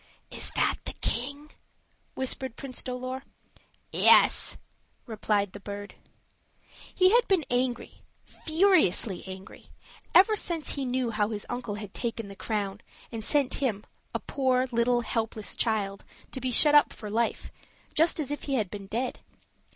[0.31, 1.51] "Is that the King?"
[2.15, 3.21] whispered Prince Dolor.
[3.91, 4.57] "Yes,"
[5.05, 5.93] replied the bird.
[6.95, 9.67] He had been angry furiously angry
[10.15, 14.19] ever since he knew how his uncle had taken the crown, and sent him, a
[14.19, 17.51] poor little helpless child, to be shut up for life,
[17.93, 19.19] just as if he had been dead.